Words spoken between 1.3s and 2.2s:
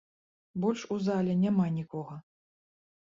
няма нікога!